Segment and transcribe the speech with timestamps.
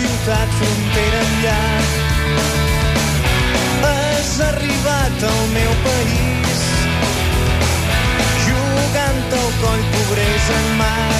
[0.00, 1.60] ciutat frontera enllà.
[3.84, 6.62] Has arribat al meu país,
[8.46, 11.18] jugant al coll pobresa en mar,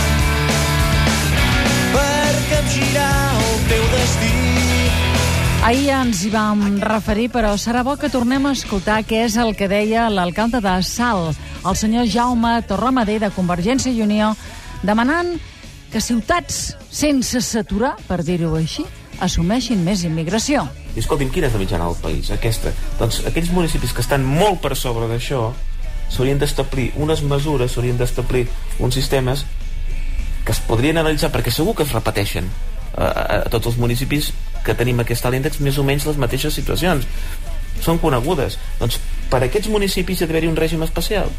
[1.97, 3.13] per capgirar
[3.43, 4.33] el teu destí.
[5.61, 9.37] Ahir ja ens hi vam referir, però serà bo que tornem a escoltar què és
[9.37, 11.35] el que deia l'alcalde de Sal,
[11.69, 14.33] el senyor Jaume Torramader de Convergència i Unió,
[14.81, 15.35] demanant
[15.91, 18.85] que ciutats sense saturar, per dir-ho així,
[19.21, 20.65] assumeixin més immigració.
[20.95, 22.31] I escolti'm, quina és la mitjana del país?
[22.35, 22.73] Aquesta.
[22.99, 25.51] Doncs aquells municipis que estan molt per sobre d'això
[26.11, 28.47] s'haurien d'establir unes mesures, s'haurien d'establir
[28.79, 29.45] uns sistemes
[30.45, 32.49] que es podrien analitzar, perquè segur que es repeteixen
[32.97, 34.33] a, a, a tots els municipis
[34.65, 37.07] que tenim aquest alt índex més o menys les mateixes situacions
[37.85, 38.99] són conegudes doncs
[39.31, 41.31] per aquests municipis hi ha d'haver-hi un règim especial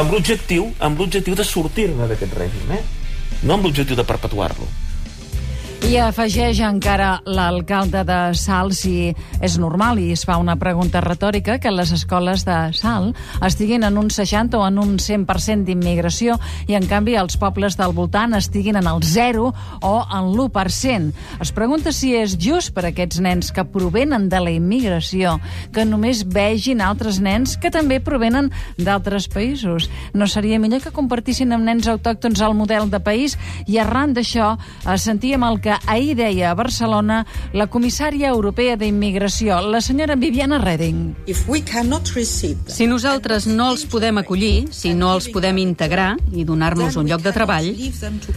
[0.00, 2.82] amb l'objectiu amb l'objectiu de sortir-ne d'aquest règim eh?
[3.42, 4.68] No amb l'objectiu de perpetuar-lo
[5.90, 9.10] I afegeix encara l'alcalde de Sal si
[9.42, 13.08] és normal i es fa una pregunta retòrica que les escoles de Sal
[13.42, 16.36] estiguin en un 60 o en un 100% d'immigració
[16.70, 19.48] i en canvi els pobles del voltant estiguin en el 0
[19.82, 21.10] o en l'1%.
[21.42, 25.40] Es pregunta si és just per a aquests nens que provenen de la immigració
[25.74, 29.90] que només vegin altres nens que també provenen d'altres països.
[30.14, 33.34] No seria millor que compartissin amb nens autòctons el model de país
[33.66, 39.60] i arran d'això eh, sentíem el que ahir deia a Barcelona la comissària europea d'immigració,
[39.60, 41.16] la senyora Viviana Reding.
[41.26, 45.58] If we cannot receive them, Si nosaltres no els podem acollir, si no els podem
[45.58, 47.70] integrar i donar-nos un lloc de treball,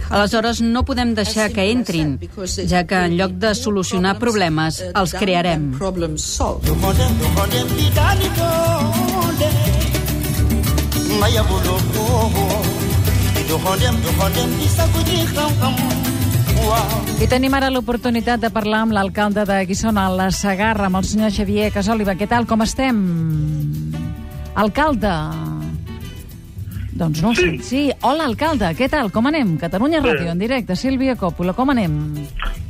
[0.09, 2.17] aleshores no podem deixar que entrin,
[2.67, 5.71] ja que en lloc de solucionar problemes, els crearem.
[5.77, 6.67] problem solved.
[6.67, 9.49] Dohodem, dohodem, bidani donde.
[11.19, 12.03] Maya boloko.
[13.47, 14.49] Dohodem, dohodem,
[17.23, 21.32] I tenim ara l'oportunitat de parlar amb l'alcalde de Guissona, la Sagarra, amb el senyor
[21.32, 22.18] Xavier Casòliva.
[22.20, 22.98] Què tal, com estem?
[24.60, 25.14] Alcalde.
[26.94, 27.48] Doncs no ho sé.
[27.66, 29.55] Sí, hola, alcalde, què tal, com anem?
[29.61, 30.11] Catalunya Bé.
[30.14, 31.95] Ràdio, en directe, Sílvia Còpula, com anem?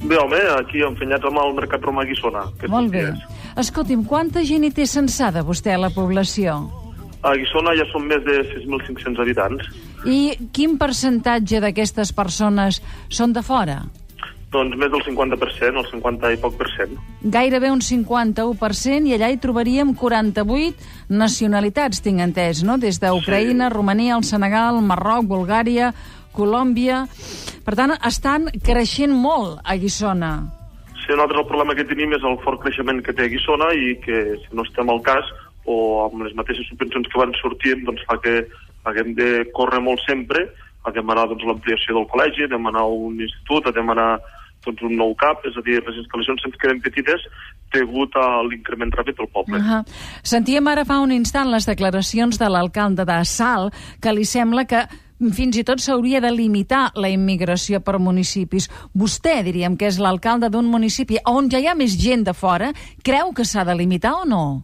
[0.03, 2.45] Bé, home, aquí enfenyats amb el Mercat Romà Guissona.
[2.69, 3.07] Molt bé.
[3.09, 3.41] dies.
[3.57, 6.82] Escolti'm, quanta gent hi té censada vostè a la població?
[7.23, 9.67] A Guissona ja són més de 6.500 habitants.
[10.03, 13.81] I quin percentatge d'aquestes persones són de fora?
[14.53, 16.97] Doncs més del 50%, el 50 i poc per cent.
[17.35, 22.77] Gairebé un 51% i allà hi trobaríem 48 nacionalitats, tinc entès, no?
[22.77, 25.93] Des d'Ucraïna, Romania, el Senegal, Marroc, Bulgària,
[26.35, 27.05] Colòmbia...
[27.63, 30.33] Per tant, estan creixent molt a Guissona.
[30.99, 34.17] Si nosaltres el problema que tenim és el fort creixement que té Guissona i que
[34.41, 35.29] si no estem al cas
[35.65, 38.43] o amb les mateixes subvencions que van sortint doncs fa que
[38.83, 40.47] haguem de córrer molt sempre,
[40.83, 44.17] a demanar doncs, l'ampliació del col·legi, a demanar un institut, a demanar
[44.65, 47.23] doncs, un nou CAP, és a dir, les instal·lacions ens queden petites
[47.73, 49.57] degut a l'increment ràpid del poble.
[49.57, 49.85] Uh -huh.
[50.23, 54.87] Sentíem ara fa un instant les declaracions de l'alcalde de Sal, que li sembla que
[55.31, 58.69] fins i tot s'hauria de limitar la immigració per municipis.
[58.93, 62.73] Vostè, diríem que és l'alcalde d'un municipi on ja hi ha més gent de fora,
[63.03, 64.63] creu que s'ha de limitar o no?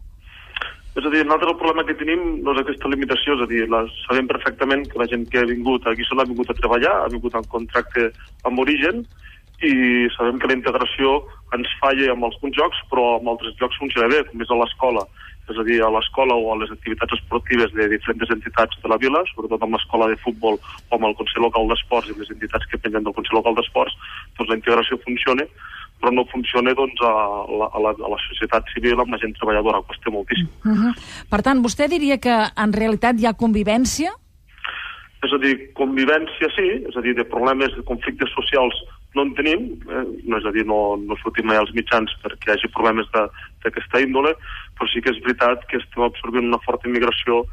[0.98, 3.62] És a dir, nosaltres el problema que tenim no és aquesta limitació, és a dir,
[3.70, 6.94] la, sabem perfectament que la gent que ha vingut a Guissona ha vingut a treballar,
[7.04, 8.08] ha vingut en contracte
[8.48, 9.04] amb origen,
[9.62, 9.72] i
[10.16, 11.20] sabem que la integració
[11.54, 15.04] ens falla amb alguns jocs, però amb altres jocs funciona bé, com és a l'escola.
[15.50, 18.98] És a dir, a l'escola o a les activitats esportives de diferents entitats de la
[19.02, 22.66] vila, sobretot amb l'escola de futbol o amb el Consell Local d'Esports i les entitats
[22.70, 23.96] que pengen del Consell Local d'Esports,
[24.38, 25.46] doncs la integració funciona,
[26.00, 27.12] però no funciona doncs, a,
[27.60, 30.48] la, a, la, a la societat civil amb la gent treballadora, costa moltíssim.
[30.64, 30.92] Uh -huh.
[31.28, 34.10] Per tant, vostè diria que en realitat hi ha convivència?
[35.20, 38.74] És a dir, convivència sí, és a dir, de problemes, de conflictes socials
[39.14, 40.04] no en tenim, eh?
[40.24, 44.00] no és a dir, no, no sortim mai als mitjans perquè hi hagi problemes d'aquesta
[44.00, 44.34] índole,
[44.78, 47.44] però sí que és veritat que estem absorbint una forta immigració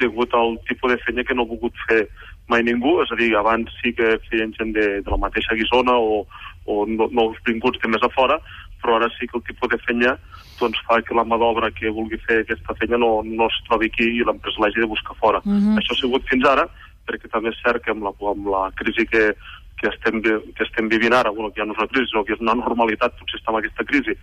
[0.00, 2.06] degut al tipus de feina que no ha volgut fer
[2.48, 5.96] mai ningú, és a dir, abans sí que feien gent de, de la mateixa Guissona
[5.98, 6.22] o,
[6.66, 8.38] o no, nous vinguts de més a fora,
[8.82, 10.14] però ara sí que el tipus de feina
[10.60, 13.90] doncs, fa que la mà d'obra que vulgui fer aquesta feina no, no es trobi
[13.90, 15.42] aquí i l'empresa l'hagi de buscar fora.
[15.44, 15.76] Mhm.
[15.80, 16.68] Això ha sigut fins ara,
[17.06, 19.32] perquè també és cert que amb la, amb la crisi que,
[19.80, 22.34] que, estem, que estem vivint ara, bueno, que ja no és una crisi, sinó que
[22.36, 24.16] és una normalitat, potser està en aquesta crisi,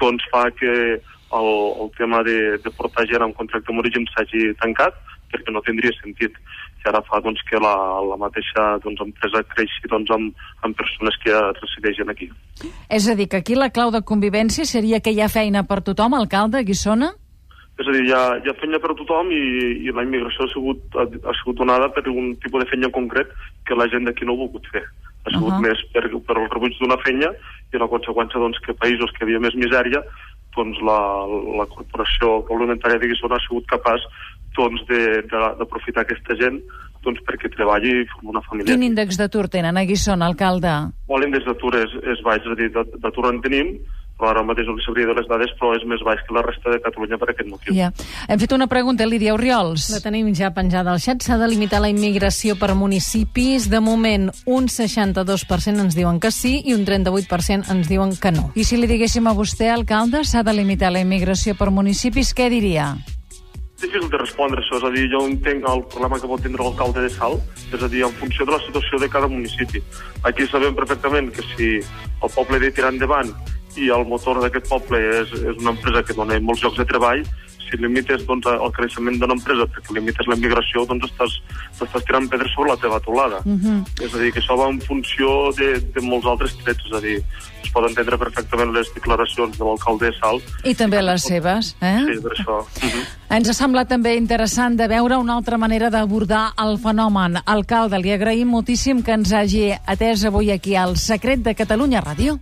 [0.00, 0.72] doncs fa que
[1.38, 1.48] el,
[1.82, 4.96] el tema de, de portar gent amb contracte amb origen s'hagi tancat,
[5.32, 6.36] perquè no tindria sentit.
[6.78, 7.74] I ara fa doncs, que la,
[8.06, 12.30] la mateixa doncs, empresa creixi doncs, amb, amb persones que resideixen aquí.
[12.88, 15.82] És a dir, que aquí la clau de convivència seria que hi ha feina per
[15.86, 17.12] tothom, alcalde, a Guissona?
[17.78, 19.42] És a dir, hi ha, hi ha feina per a tothom i,
[19.86, 23.30] i la immigració ha sigut, ha, ha sigut donada per un tipus de feina concret
[23.68, 24.82] que la gent d'aquí no ha volgut fer.
[25.26, 25.62] Ha sigut Ahà.
[25.62, 27.30] més per, per el rebuig d'una feina
[27.70, 30.02] i la conseqüència doncs, que països que havia més misèria
[30.56, 30.98] doncs la,
[31.60, 34.02] la corporació complementària de Guissona ha sigut capaç
[34.58, 34.84] doncs,
[35.60, 36.60] d'aprofitar aquesta gent
[37.04, 38.72] doncs, perquè treballi i formi una família.
[38.72, 40.74] Quin índex d'atur tenen a Guissona, alcalde?
[41.08, 43.76] Molt l'índex d'atur és, és baix, és a dir, d'atur en tenim,
[44.18, 46.42] però ara mateix no li sabria de les dades, però és més baix que la
[46.42, 47.74] resta de Catalunya per aquest motiu.
[47.76, 47.92] Ja.
[48.26, 49.86] Hem fet una pregunta, Lídia Oriols.
[49.94, 51.22] La tenim ja penjada al xat.
[51.22, 53.68] S'ha de limitar la immigració per municipis.
[53.70, 58.50] De moment, un 62% ens diuen que sí i un 38% ens diuen que no.
[58.58, 62.50] I si li diguéssim a vostè, alcalde, s'ha de limitar la immigració per municipis, què
[62.50, 62.96] diria?
[63.78, 67.04] Difícil de respondre això, és a dir, jo entenc el problema que pot tindre l'alcalde
[67.04, 67.38] de Sal,
[67.72, 69.82] és a dir, en funció de la situació de cada municipi.
[70.28, 73.30] Aquí sabem perfectament que si el poble de tirar endavant
[73.78, 77.22] i el motor d'aquest poble és, és una empresa que dona molts llocs de treball,
[77.68, 81.36] si limites doncs, el creixement d'una empresa perquè limites la migració, doncs estàs,
[81.76, 83.42] estàs tirant pedres sobre la teva teulada.
[83.44, 83.78] Uh -huh.
[84.04, 87.00] És a dir, que això va en funció de, de molts altres trets, és a
[87.00, 87.22] dir,
[87.62, 90.40] es poden entendre perfectament les declaracions de l'alcalde Sal.
[90.64, 92.00] I també les seves, eh?
[92.06, 92.58] Sí, per això.
[92.60, 93.04] Uh -huh.
[93.36, 97.36] Ens ha semblat també interessant de veure una altra manera d'abordar el fenomen.
[97.44, 102.38] Alcalde, li agraïm moltíssim que ens hagi atès avui aquí al Secret de Catalunya Ràdio.